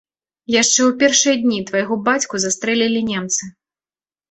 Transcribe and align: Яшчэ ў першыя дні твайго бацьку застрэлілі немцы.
Яшчэ 0.61 0.75
ў 0.85 0.91
першыя 1.03 1.35
дні 1.43 1.59
твайго 1.69 1.99
бацьку 2.09 2.35
застрэлілі 2.47 3.07
немцы. 3.13 3.43